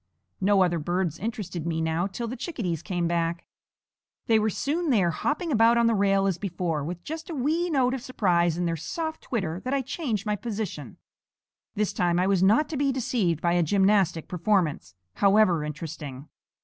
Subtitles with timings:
[0.41, 3.45] No other birds interested me now till the chickadees came back.
[4.25, 7.69] They were soon there, hopping about on the rail as before, with just a wee
[7.69, 10.97] note of surprise in their soft twitter that I had changed my position.
[11.75, 16.27] This time I was not to be deceived by a gymnastic performance, however interesting.